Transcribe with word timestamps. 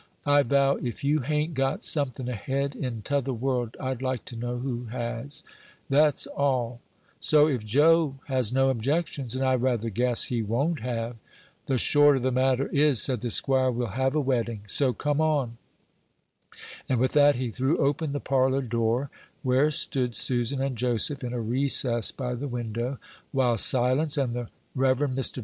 I 0.25 0.41
vow, 0.41 0.77
if 0.77 1.03
you 1.03 1.19
hain't 1.19 1.53
got 1.53 1.83
something 1.83 2.27
ahead 2.27 2.75
in 2.75 3.03
t'other 3.03 3.33
world, 3.33 3.77
I'd 3.79 4.01
like 4.01 4.25
to 4.25 4.35
know 4.35 4.57
who 4.57 4.85
has 4.85 5.43
that's 5.91 6.25
all; 6.25 6.81
so, 7.19 7.47
if 7.47 7.63
Joe 7.63 8.15
has 8.25 8.51
no 8.51 8.71
objections, 8.71 9.35
and 9.35 9.45
I 9.45 9.53
rather 9.53 9.91
guess 9.91 10.23
he 10.23 10.41
won't 10.41 10.79
have" 10.79 11.17
"The 11.67 11.77
short 11.77 12.15
of 12.17 12.23
the 12.23 12.31
matter 12.31 12.65
is," 12.69 12.99
said 12.99 13.21
the 13.21 13.29
squire, 13.29 13.69
"we'll 13.69 13.89
have 13.93 14.15
a 14.15 14.19
wedding; 14.19 14.61
so 14.65 14.91
come 14.91 15.21
on;" 15.21 15.57
and 16.89 16.99
with 16.99 17.11
that 17.11 17.35
he 17.35 17.51
threw 17.51 17.77
open 17.77 18.11
the 18.11 18.19
parlor 18.19 18.63
door, 18.63 19.11
where 19.43 19.69
stood 19.69 20.15
Susan 20.15 20.63
and 20.63 20.79
Joseph 20.79 21.23
in 21.23 21.31
a 21.31 21.39
recess 21.39 22.11
by 22.11 22.33
the 22.33 22.47
window, 22.47 22.97
while 23.31 23.55
Silence 23.55 24.17
and 24.17 24.33
the 24.33 24.47
Rev. 24.73 24.97
Mr. 24.97 25.39